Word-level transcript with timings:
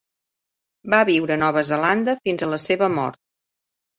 Va 0.93 1.01
viure 1.09 1.35
a 1.35 1.37
Nova 1.41 1.61
Zelanda 1.71 2.17
fins 2.29 2.45
a 2.45 2.49
la 2.53 2.61
seva 2.63 2.89
mort. 2.97 3.21